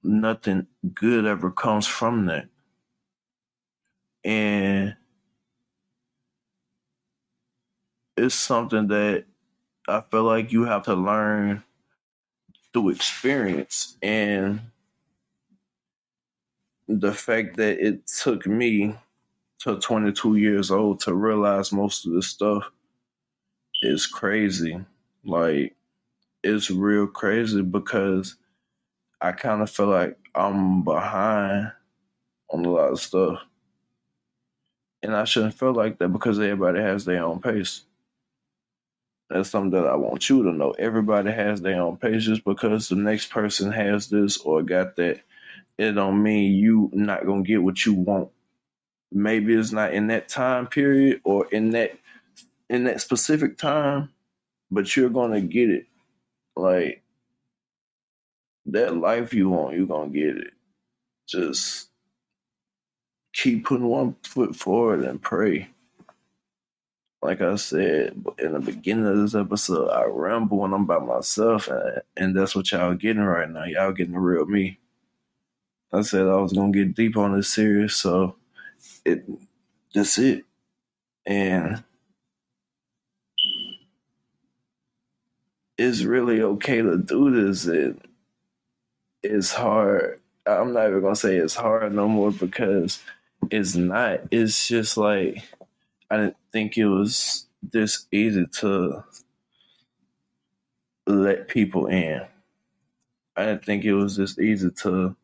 nothing 0.03 0.67
good 0.95 1.27
ever 1.27 1.51
comes 1.51 1.87
from 1.87 2.27
that. 2.27 2.49
And 4.25 4.97
it's 8.17 8.35
something 8.35 8.89
that 8.89 9.25
I 9.89 10.01
feel 10.01 10.25
like 10.25 10.53
you 10.53 10.65
have 10.65 10.85
to 10.85 10.95
learn 10.95 11.63
through 12.73 12.91
experience 12.91 13.97
and 14.03 14.61
the 16.89 17.13
fact 17.13 17.57
that 17.57 17.85
it 17.85 18.07
took 18.07 18.47
me 18.47 18.95
to 19.61 19.79
22 19.79 20.37
years 20.37 20.71
old 20.71 21.01
to 21.01 21.15
realize 21.15 21.73
most 21.73 22.07
of 22.07 22.13
this 22.13 22.29
stuff 22.29 22.71
is 23.83 24.07
crazy. 24.07 24.79
Like 25.25 25.75
it's 26.43 26.71
real 26.71 27.07
crazy 27.07 27.63
because 27.63 28.37
I 29.21 29.33
kind 29.33 29.63
of 29.63 29.71
feel 29.71 29.87
like 29.87 30.17
I'm 30.35 30.83
behind 30.85 31.73
on 32.51 32.65
a 32.65 32.71
lot 32.71 32.93
of 32.93 33.01
stuff. 33.01 33.41
And 35.03 35.15
I 35.15 35.25
shouldn't 35.25 35.55
feel 35.55 35.73
like 35.73 35.99
that 35.99 36.09
because 36.09 36.39
everybody 36.39 36.81
has 36.81 37.05
their 37.05 37.25
own 37.25 37.41
pace. 37.41 37.85
That's 39.29 39.51
something 39.51 39.71
that 39.71 39.89
I 39.89 39.97
want 39.97 40.29
you 40.29 40.45
to 40.45 40.53
know. 40.53 40.71
Everybody 40.73 41.33
has 41.33 41.61
their 41.61 41.83
own 41.83 41.99
just 42.01 42.45
because 42.45 42.89
the 42.89 42.97
next 42.97 43.31
person 43.31 43.73
has 43.73 44.09
this 44.09 44.39
or 44.39 44.63
got 44.63 44.97
that. 44.97 45.21
It 45.79 45.93
don't 45.93 46.23
mean 46.23 46.55
you 46.55 46.91
not 46.93 47.27
gonna 47.27 47.43
get 47.43 47.63
what 47.63 47.85
you 47.85 47.95
want. 47.95 48.31
Maybe 49.13 49.55
it's 49.55 49.73
not 49.73 49.95
in 49.95 50.09
that 50.09 50.29
time 50.29 50.67
period 50.69 51.21
or 51.25 51.47
in 51.49 51.71
that 51.71 51.99
in 52.71 52.85
that 52.85 53.01
specific 53.01 53.59
time, 53.59 54.11
but 54.71 54.97
you're 54.97 55.11
gonna 55.11 55.41
get 55.41 55.71
it. 55.71 55.87
Like 56.57 57.03
that 58.67 58.97
life 58.97 59.35
you 59.35 59.51
want, 59.51 59.77
you're 59.77 59.87
gonna 59.87 60.11
get 60.11 60.37
it. 60.39 60.53
Just 61.29 61.89
keep 63.33 63.67
putting 63.67 63.87
one 63.87 64.17
foot 64.23 64.57
forward 64.57 65.01
and 65.03 65.21
pray. 65.21 65.69
Like 67.27 67.41
I 67.41 67.57
said 67.57 68.25
in 68.39 68.53
the 68.53 68.61
beginning 68.61 69.05
of 69.05 69.17
this 69.17 69.35
episode, 69.35 69.89
I 69.89 70.05
ramble 70.05 70.59
when 70.59 70.73
I'm 70.73 70.87
by 70.87 71.01
myself, 71.01 71.69
and, 72.17 72.37
that's 72.37 72.55
what 72.55 72.71
y'all 72.71 72.95
getting 72.95 73.23
right 73.23 73.51
now. 73.51 73.65
Y'all 73.65 73.91
getting 73.91 74.13
the 74.13 74.21
real 74.21 74.47
me. 74.47 74.79
I 75.93 76.03
said 76.03 76.29
I 76.29 76.37
was 76.37 76.53
gonna 76.53 76.71
get 76.71 76.95
deep 76.95 77.17
on 77.17 77.35
this 77.37 77.53
series, 77.53 77.97
so 77.97 78.37
it 79.05 79.25
that's 79.93 80.19
it. 80.19 80.45
And 81.27 81.83
it's 85.77 86.03
really 86.03 86.43
okay 86.43 86.81
to 86.81 86.97
do 86.97 87.31
this. 87.33 87.67
It 87.67 87.99
it's 89.25 89.53
hard. 89.53 90.21
I'm 90.47 90.73
not 90.73 90.89
even 90.89 91.03
gonna 91.03 91.17
say 91.17 91.37
it's 91.37 91.57
hard 91.57 91.93
no 91.93 92.07
more 92.07 92.31
because 92.31 93.03
it's 93.51 93.75
not. 93.75 94.21
It's 94.31 94.69
just 94.69 94.97
like 94.97 95.43
I 96.11 96.17
didn't 96.17 96.37
think 96.53 96.79
it 96.79 96.87
was 96.87 97.47
this 97.63 98.07
easy 98.13 98.47
to 98.61 99.05
let 101.07 101.49
people 101.49 101.87
in. 101.87 102.23
I 103.37 103.47
didn't 103.47 103.65
think 103.65 103.85
it 103.85 103.95
was 103.95 104.17
this 104.17 104.39
easy 104.39 104.71
to 104.83 105.17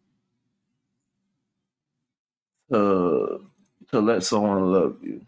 to 2.71 3.47
to 3.91 4.01
let 4.01 4.23
someone 4.23 4.73
love 4.73 4.97
you. 5.03 5.25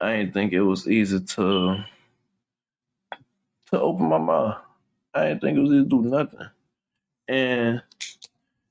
I 0.00 0.16
didn't 0.16 0.34
think 0.34 0.52
it 0.52 0.62
was 0.62 0.88
easy 0.88 1.20
to 1.20 1.84
to 3.70 3.80
open 3.80 4.08
my 4.08 4.18
mouth. 4.18 4.58
I 5.14 5.26
didn't 5.28 5.40
think 5.40 5.58
it 5.58 5.62
was 5.62 5.72
easy 5.72 5.84
to 5.84 5.88
do 5.88 6.02
nothing. 6.02 6.48
And 7.28 7.82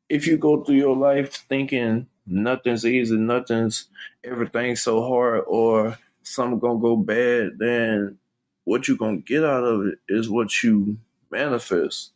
if 0.10 0.28
you 0.28 0.38
go 0.38 0.64
through 0.64 0.76
your 0.76 0.96
life 0.96 1.34
thinking 1.50 2.08
nothing's 2.28 2.86
easy, 2.86 3.16
nothing's 3.16 3.86
everything's 4.24 4.82
so 4.82 5.02
hard, 5.02 5.44
or 5.48 5.98
something 6.24 6.60
gonna 6.60 6.80
go 6.80 6.96
bad, 6.96 7.58
then 7.58 8.18
what 8.66 8.88
you 8.88 8.98
gonna 8.98 9.18
get 9.18 9.44
out 9.44 9.64
of 9.64 9.88
it 9.88 10.00
is 10.10 10.30
what 10.30 10.64
you 10.64 10.98
manifest. 11.32 12.12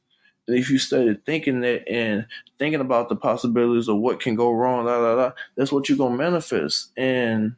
And 0.47 0.57
if 0.57 0.69
you 0.69 0.77
started 0.77 1.25
thinking 1.25 1.61
that 1.61 1.87
and 1.87 2.25
thinking 2.59 2.81
about 2.81 3.09
the 3.09 3.15
possibilities 3.15 3.87
of 3.87 3.97
what 3.97 4.19
can 4.19 4.35
go 4.35 4.51
wrong, 4.51 4.85
la 4.85 4.97
la 4.97 5.13
la, 5.13 5.31
that's 5.55 5.71
what 5.71 5.87
you're 5.87 5.97
gonna 5.97 6.17
manifest. 6.17 6.91
And 6.97 7.55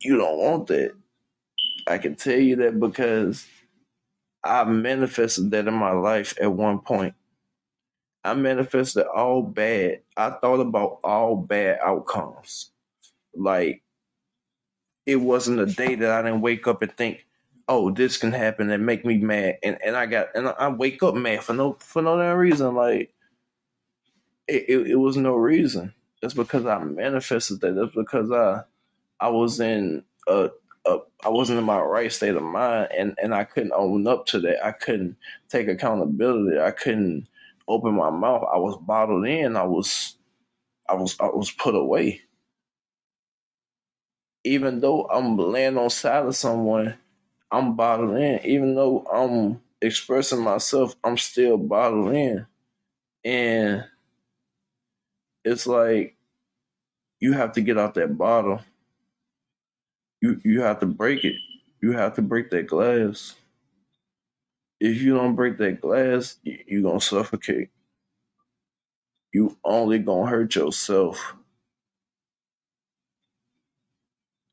you 0.00 0.16
don't 0.16 0.38
want 0.38 0.66
that. 0.68 0.94
I 1.86 1.98
can 1.98 2.14
tell 2.14 2.38
you 2.38 2.56
that 2.56 2.78
because 2.78 3.46
I 4.44 4.64
manifested 4.64 5.50
that 5.50 5.66
in 5.66 5.74
my 5.74 5.92
life 5.92 6.34
at 6.40 6.52
one 6.52 6.78
point. 6.78 7.14
I 8.30 8.34
manifested 8.34 9.06
all 9.06 9.42
bad. 9.42 10.02
I 10.16 10.30
thought 10.30 10.60
about 10.60 11.00
all 11.04 11.36
bad 11.36 11.78
outcomes. 11.84 12.70
Like 13.34 13.82
it 15.06 15.16
wasn't 15.16 15.60
a 15.60 15.66
day 15.66 15.94
that 15.96 16.10
I 16.10 16.22
didn't 16.22 16.42
wake 16.42 16.66
up 16.66 16.82
and 16.82 16.92
think, 16.96 17.26
"Oh, 17.68 17.90
this 17.90 18.18
can 18.18 18.32
happen 18.32 18.70
and 18.70 18.86
make 18.86 19.04
me 19.04 19.18
mad." 19.18 19.58
And 19.62 19.78
and 19.84 19.96
I 19.96 20.06
got 20.06 20.28
and 20.34 20.48
I 20.48 20.68
wake 20.68 21.02
up 21.02 21.14
mad 21.14 21.44
for 21.44 21.54
no 21.54 21.74
for 21.80 22.02
no 22.02 22.18
damn 22.18 22.36
reason. 22.38 22.74
Like 22.74 23.14
it, 24.48 24.64
it, 24.68 24.86
it 24.92 24.96
was 24.96 25.16
no 25.16 25.34
reason. 25.36 25.94
It's 26.22 26.34
because 26.34 26.66
I 26.66 26.78
manifested 26.78 27.60
that. 27.60 27.74
That's 27.74 27.94
because 27.94 28.30
I 28.32 28.62
I 29.20 29.28
was 29.28 29.60
in 29.60 30.04
a 30.28 30.50
I 31.24 31.28
wasn't 31.28 31.58
in 31.58 31.64
my 31.64 31.80
right 31.80 32.12
state 32.12 32.34
of 32.36 32.42
mind, 32.42 32.88
and 32.96 33.14
and 33.22 33.34
I 33.34 33.44
couldn't 33.44 33.72
own 33.74 34.06
up 34.06 34.26
to 34.26 34.40
that. 34.40 34.64
I 34.64 34.72
couldn't 34.72 35.16
take 35.48 35.68
accountability. 35.68 36.58
I 36.60 36.70
couldn't 36.70 37.28
open 37.68 37.94
my 37.94 38.10
mouth. 38.10 38.44
I 38.52 38.58
was 38.58 38.76
bottled 38.78 39.26
in. 39.26 39.56
I 39.56 39.64
was, 39.64 40.16
I 40.88 40.94
was, 40.94 41.16
I 41.20 41.26
was 41.26 41.50
put 41.52 41.74
away. 41.74 42.22
Even 44.44 44.80
though 44.80 45.04
I'm 45.06 45.36
laying 45.36 45.78
on 45.78 45.90
side 45.90 46.26
of 46.26 46.36
someone, 46.36 46.96
I'm 47.50 47.76
bottled 47.76 48.16
in. 48.16 48.40
Even 48.44 48.74
though 48.74 49.00
I'm 49.12 49.60
expressing 49.82 50.42
myself, 50.42 50.96
I'm 51.04 51.18
still 51.18 51.58
bottled 51.58 52.14
in. 52.14 52.46
And 53.24 53.84
it's 55.44 55.66
like 55.66 56.16
you 57.20 57.32
have 57.34 57.52
to 57.52 57.60
get 57.60 57.78
out 57.78 57.94
that 57.94 58.18
bottle. 58.18 58.60
You 60.20 60.40
you 60.44 60.62
have 60.62 60.80
to 60.80 60.86
break 60.86 61.24
it. 61.24 61.36
You 61.82 61.92
have 61.92 62.14
to 62.16 62.22
break 62.22 62.50
that 62.50 62.66
glass 62.66 63.34
if 64.80 65.02
you 65.02 65.14
don't 65.16 65.36
break 65.36 65.58
that 65.58 65.80
glass, 65.80 66.38
you're 66.44 66.82
gonna 66.82 67.00
suffocate. 67.00 67.70
You 69.32 69.56
only 69.64 69.98
gonna 70.00 70.30
hurt 70.30 70.54
yourself. 70.56 71.34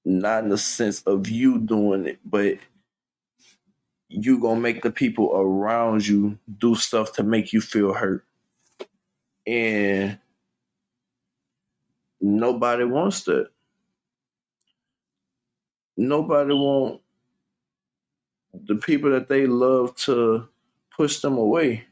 Not 0.06 0.44
in 0.44 0.50
the 0.50 0.58
sense 0.58 1.02
of 1.04 1.30
you 1.30 1.60
doing 1.60 2.08
it, 2.08 2.20
but 2.26 2.58
you 4.10 4.40
gonna 4.40 4.60
make 4.62 4.84
the 4.84 4.92
people 4.92 5.32
around 5.36 6.08
you 6.08 6.40
do 6.60 6.76
stuff 6.76 7.14
to 7.14 7.24
make 7.24 7.54
you 7.54 7.62
feel 7.62 7.94
hurt. 7.94 8.26
And 9.48 10.20
nobody 12.22 12.86
wants 12.86 13.24
that. 13.26 13.50
Nobody 15.98 16.54
want 16.54 17.02
the 18.68 18.76
people 18.76 19.12
that 19.12 19.30
they 19.30 19.48
love 19.48 19.96
to 19.98 20.48
push 20.96 21.20
them 21.22 21.38
away. 21.38 21.86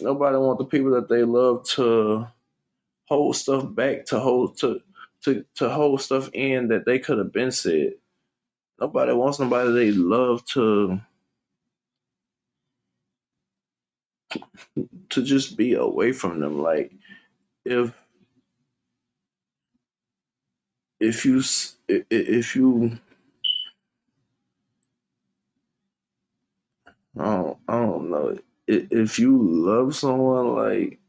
Nobody 0.00 0.36
want 0.38 0.58
the 0.58 0.66
people 0.66 0.92
that 0.92 1.08
they 1.08 1.24
love 1.24 1.64
to 1.70 2.28
hold 3.06 3.36
stuff 3.36 3.64
back, 3.74 4.06
to 4.06 4.20
hold 4.20 4.58
to 4.58 4.80
to 5.24 5.44
to 5.56 5.70
hold 5.70 6.00
stuff 6.02 6.30
in 6.34 6.68
that 6.68 6.86
they 6.86 6.98
could 6.98 7.18
have 7.18 7.32
been 7.32 7.52
said. 7.52 7.94
Nobody 8.80 9.12
wants 9.12 9.38
somebody 9.38 9.72
they 9.72 9.92
love 9.92 10.44
to 10.46 11.00
to 15.10 15.22
just 15.22 15.56
be 15.56 15.74
away 15.74 16.12
from 16.12 16.40
them. 16.40 16.60
Like 16.62 16.92
if 17.64 17.92
if 21.00 21.26
you 21.26 21.42
if 21.88 22.56
you 22.56 22.98
I 27.18 27.24
don't, 27.24 27.58
I 27.68 27.72
don't 27.78 28.10
know. 28.10 28.38
If 28.66 29.18
you 29.18 29.38
love 29.42 29.94
someone 29.96 30.56
like, 30.56 31.00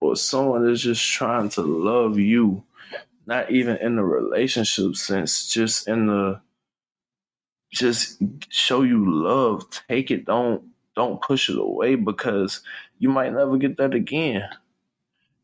or 0.00 0.16
someone 0.16 0.68
is 0.68 0.82
just 0.82 1.04
trying 1.10 1.50
to 1.50 1.62
love 1.62 2.18
you, 2.18 2.64
not 3.26 3.50
even 3.50 3.76
in 3.78 3.96
the 3.96 4.04
relationship 4.04 4.96
sense, 4.96 5.48
just 5.48 5.88
in 5.88 6.06
the, 6.08 6.40
just 7.72 8.22
show 8.50 8.82
you 8.82 9.04
love. 9.10 9.64
Take 9.88 10.10
it. 10.10 10.24
Don't 10.26 10.64
don't 10.96 11.22
push 11.22 11.50
it 11.50 11.58
away 11.58 11.96
because 11.96 12.62
you 12.98 13.08
might 13.10 13.32
never 13.32 13.56
get 13.58 13.76
that 13.78 13.94
again. 13.94 14.48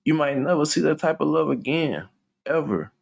You 0.04 0.14
might 0.14 0.38
never 0.38 0.64
see 0.66 0.82
that 0.82 1.00
type 1.00 1.20
of 1.20 1.28
love 1.28 1.50
again, 1.50 2.08
ever. 2.46 2.92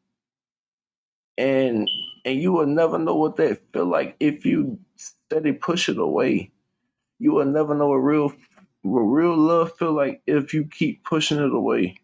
And 1.38 1.90
and 2.29 2.43
you 2.43 2.53
will 2.53 2.67
never 2.67 2.99
know 2.99 3.17
what 3.17 3.37
that 3.38 3.62
feel 3.73 3.87
like 3.87 4.17
if 4.21 4.47
you 4.47 4.79
steady 4.97 5.53
push 5.55 5.91
it 5.91 5.99
away. 5.99 6.53
You 7.21 7.33
will 7.35 7.47
never 7.47 7.75
know 7.75 7.88
what 7.88 7.97
real 7.97 8.33
what 8.83 9.01
real 9.03 9.37
love 9.37 9.77
feel 9.79 9.93
like 9.95 10.23
if 10.27 10.55
you 10.55 10.67
keep 10.67 11.05
pushing 11.05 11.38
it 11.38 11.53
away. 11.55 11.97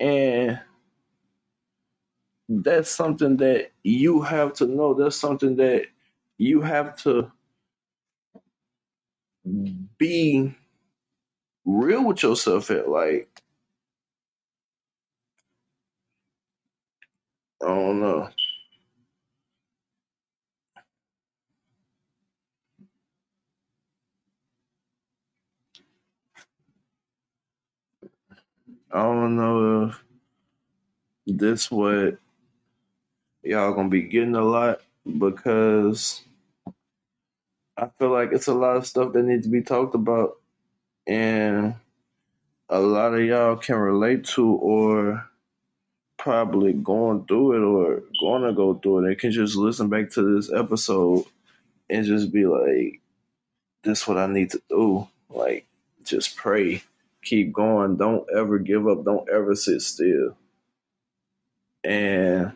And 0.00 0.60
that's 2.48 2.90
something 2.90 3.38
that 3.38 3.72
you 3.84 4.22
have 4.22 4.54
to 4.54 4.66
know. 4.66 4.94
That's 4.94 5.16
something 5.16 5.56
that 5.56 5.86
you 6.38 6.62
have 6.62 6.96
to 7.04 7.32
be 9.98 10.54
real 11.66 12.06
with 12.06 12.22
yourself 12.22 12.70
at 12.70 12.88
like 12.88 13.28
I 17.62 17.66
don't 17.68 18.00
know. 18.00 18.30
I 28.92 29.02
don't 29.04 29.36
know 29.36 29.86
if 29.86 30.02
this 31.26 31.70
what 31.70 32.18
y'all 33.42 33.72
gonna 33.72 33.88
be 33.88 34.02
getting 34.02 34.34
a 34.34 34.44
lot 34.44 34.82
because 35.18 36.20
I 37.76 37.88
feel 37.98 38.10
like 38.10 38.32
it's 38.32 38.48
a 38.48 38.54
lot 38.54 38.76
of 38.76 38.86
stuff 38.86 39.14
that 39.14 39.22
needs 39.22 39.46
to 39.46 39.50
be 39.50 39.62
talked 39.62 39.94
about 39.94 40.36
and 41.06 41.74
a 42.68 42.80
lot 42.80 43.14
of 43.14 43.22
y'all 43.24 43.56
can 43.56 43.76
relate 43.76 44.24
to 44.26 44.46
or 44.46 45.26
probably 46.18 46.74
going 46.74 47.24
through 47.24 47.52
it 47.56 47.64
or 47.64 48.02
gonna 48.20 48.52
go 48.52 48.74
through 48.74 49.06
it. 49.06 49.08
They 49.08 49.14
can 49.14 49.32
just 49.32 49.56
listen 49.56 49.88
back 49.88 50.10
to 50.10 50.36
this 50.36 50.52
episode 50.52 51.24
and 51.88 52.04
just 52.04 52.30
be 52.30 52.44
like, 52.44 53.00
this 53.84 54.06
what 54.06 54.18
I 54.18 54.26
need 54.26 54.50
to 54.50 54.62
do. 54.68 55.08
Like 55.30 55.66
just 56.04 56.36
pray 56.36 56.82
keep 57.22 57.52
going. 57.52 57.96
Don't 57.96 58.26
ever 58.36 58.58
give 58.58 58.86
up. 58.88 59.04
Don't 59.04 59.28
ever 59.28 59.54
sit 59.54 59.82
still. 59.82 60.36
And 61.84 62.52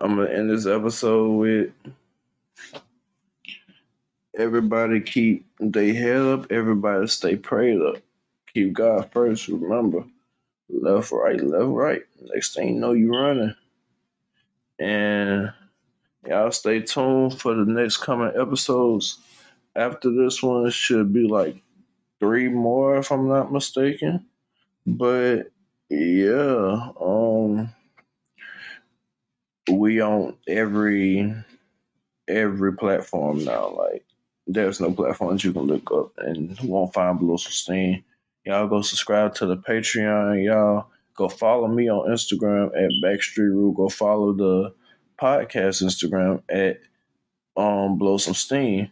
I'm 0.00 0.16
gonna 0.16 0.30
end 0.30 0.50
this 0.50 0.66
episode 0.66 1.32
with 1.32 1.70
everybody 4.36 5.00
keep 5.00 5.46
their 5.58 5.94
head 5.94 6.20
up, 6.20 6.50
everybody 6.50 7.06
stay 7.06 7.36
prayed 7.36 7.80
up. 7.80 7.96
Keep 8.52 8.74
God 8.74 9.10
first, 9.12 9.48
remember. 9.48 10.04
Left, 10.68 11.12
right, 11.12 11.40
left, 11.40 11.66
right. 11.66 12.02
Next 12.20 12.54
thing 12.54 12.74
you 12.74 12.80
know, 12.80 12.92
you 12.92 13.12
running. 13.12 13.54
And 14.78 15.52
y'all 16.26 16.52
stay 16.52 16.80
tuned 16.80 17.40
for 17.40 17.54
the 17.54 17.64
next 17.64 17.98
coming 17.98 18.32
episodes. 18.38 19.18
After 19.76 20.10
this 20.10 20.42
one, 20.42 20.70
should 20.70 21.12
be 21.12 21.26
like 21.26 21.63
three 22.24 22.48
more, 22.48 22.96
if 22.96 23.12
I'm 23.12 23.28
not 23.28 23.52
mistaken. 23.52 24.24
But 24.86 25.52
yeah, 25.90 26.88
um, 26.98 27.68
we 29.70 30.00
on 30.00 30.36
every 30.48 31.34
every 32.26 32.76
platform 32.76 33.44
now. 33.44 33.68
Like, 33.76 34.06
there's 34.46 34.80
no 34.80 34.90
platforms 34.90 35.44
you 35.44 35.52
can 35.52 35.64
look 35.64 35.90
up 35.92 36.12
and 36.16 36.58
won't 36.60 36.94
find 36.94 37.18
Blow 37.18 37.36
Steam. 37.36 38.02
Y'all 38.46 38.68
go 38.68 38.80
subscribe 38.80 39.34
to 39.34 39.46
the 39.46 39.58
Patreon. 39.58 40.42
Y'all 40.42 40.86
go 41.14 41.28
follow 41.28 41.68
me 41.68 41.90
on 41.90 42.08
Instagram 42.08 42.68
at 42.68 42.90
Backstreet 43.04 43.50
Rule. 43.50 43.72
Go 43.72 43.90
follow 43.90 44.32
the 44.32 44.74
podcast 45.20 45.82
Instagram 45.82 46.42
at 46.48 46.80
um 47.54 47.98
Blow 47.98 48.16
Some 48.16 48.34
Steam. 48.34 48.90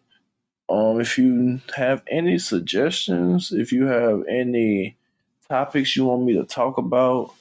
Um, 0.69 1.01
if 1.01 1.19
you 1.19 1.61
have 1.77 2.03
any 2.09 2.39
suggestions, 2.39 3.53
if 3.53 3.73
you 3.73 3.87
have 3.87 4.25
any 4.29 4.97
topics 5.49 5.97
you 5.97 6.07
want 6.07 6.25
me 6.25 6.35
to 6.35 6.45
talk 6.45 6.79
about, 6.79 7.35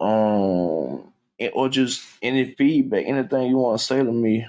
um, 0.00 1.12
or 1.52 1.68
just 1.68 2.04
any 2.22 2.54
feedback, 2.54 3.04
anything 3.06 3.48
you 3.48 3.58
want 3.58 3.78
to 3.78 3.84
say 3.84 3.98
to 3.98 4.12
me, 4.12 4.46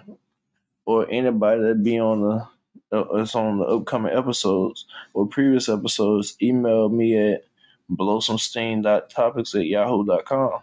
or 0.85 1.07
anybody 1.09 1.61
that 1.61 1.83
be 1.83 1.99
on 1.99 2.21
the 2.21 2.47
uh, 2.91 3.25
on 3.35 3.59
the 3.59 3.65
upcoming 3.65 4.15
episodes 4.15 4.85
or 5.13 5.27
previous 5.27 5.69
episodes, 5.69 6.35
email 6.41 6.89
me 6.89 7.15
at 7.15 7.45
blowsomesteam.topics 7.91 9.55
at 9.55 9.65
yahoo.com. 9.65 10.61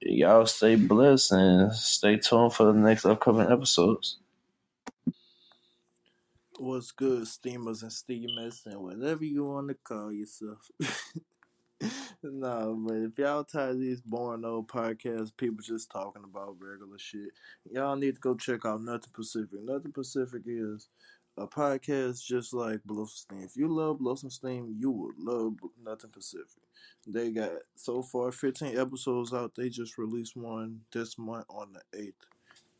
Y'all 0.00 0.46
stay 0.46 0.76
blessed 0.76 1.32
and 1.32 1.72
stay 1.72 2.18
tuned 2.18 2.52
for 2.52 2.64
the 2.64 2.78
next 2.78 3.06
upcoming 3.06 3.50
episodes. 3.50 4.18
What's 6.58 6.90
good, 6.90 7.28
steamers 7.28 7.82
and 7.82 7.92
steamers, 7.92 8.62
and 8.64 8.80
whatever 8.80 9.24
you 9.24 9.44
want 9.44 9.68
to 9.68 9.74
call 9.74 10.10
yourself. 10.10 10.70
no, 12.22 12.82
but 12.86 12.96
if 12.96 13.18
y'all 13.18 13.44
tired 13.44 13.72
of 13.72 13.80
these 13.80 14.00
boring 14.00 14.44
old 14.44 14.66
podcasts, 14.66 15.36
people 15.36 15.62
just 15.62 15.90
talking 15.90 16.24
about 16.24 16.56
regular 16.58 16.98
shit, 16.98 17.32
y'all 17.70 17.94
need 17.94 18.14
to 18.14 18.20
go 18.20 18.34
check 18.34 18.64
out 18.64 18.80
Nothing 18.80 19.10
Pacific. 19.12 19.60
Nothing 19.62 19.92
Pacific 19.92 20.44
is 20.46 20.88
a 21.36 21.46
podcast 21.46 22.24
just 22.24 22.54
like 22.54 22.82
Blow 22.84 23.04
Steam. 23.04 23.42
If 23.42 23.56
you 23.56 23.68
love 23.68 23.98
Blow 23.98 24.14
Steam, 24.14 24.74
you 24.78 24.90
would 24.90 25.18
love 25.18 25.56
Nothing 25.84 26.10
Pacific. 26.10 26.62
They 27.06 27.32
got 27.32 27.50
so 27.74 28.02
far 28.02 28.32
15 28.32 28.78
episodes 28.78 29.34
out. 29.34 29.54
They 29.54 29.68
just 29.68 29.98
released 29.98 30.36
one 30.36 30.80
this 30.90 31.18
month 31.18 31.44
on 31.50 31.74
the 31.74 31.98
8th 31.98 32.35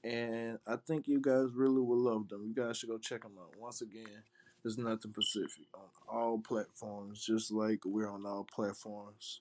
and 0.07 0.59
I 0.69 0.77
think 0.77 1.09
you 1.09 1.21
guys 1.21 1.49
really 1.53 1.83
will 1.83 1.99
love 1.99 2.29
them. 2.29 2.47
You 2.47 2.55
guys 2.55 2.77
should 2.77 2.91
go 2.91 2.99
check 2.99 3.23
them 3.23 3.33
out. 3.41 3.55
Once 3.59 3.81
again, 3.81 4.23
there's 4.63 4.79
nothing 4.79 5.13
Pacific 5.13 5.67
on 5.75 5.89
all 6.09 6.39
platforms, 6.39 7.25
just 7.25 7.51
like 7.51 7.81
we're 7.85 8.09
on 8.09 8.25
all 8.25 8.45
platforms. 8.45 9.41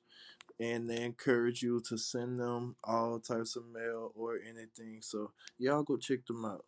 And 0.60 0.90
they 0.90 1.04
encourage 1.04 1.62
you 1.62 1.82
to 1.90 1.98
send 1.98 2.40
them 2.40 2.78
all 2.84 3.20
types 3.20 3.56
of 3.56 3.68
mail 3.68 4.12
or 4.16 4.38
anything. 4.38 5.02
So 5.02 5.32
y'all 5.60 5.84
go 5.84 5.98
check 5.98 6.26
them 6.26 6.46
out. 6.46 6.66